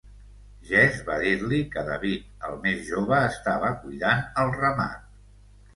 Jesse 0.69 1.03
va 1.09 1.17
dir-li 1.23 1.59
que 1.75 1.83
David, 1.91 2.25
el 2.49 2.59
més 2.67 2.83
jove, 2.89 3.21
estava 3.35 3.71
cuidant 3.85 4.27
el 4.45 4.55
ramat. 4.61 5.11